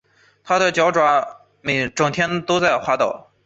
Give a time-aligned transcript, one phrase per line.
[0.43, 1.23] 他的脚爪
[1.93, 3.29] 整天都在滑倒